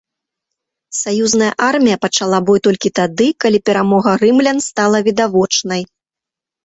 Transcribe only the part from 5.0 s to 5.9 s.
відавочнай.